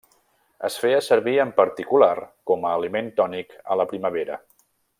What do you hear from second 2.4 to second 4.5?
com a aliment tònic a la primavera.